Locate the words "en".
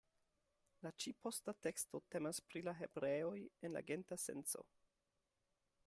3.69-3.79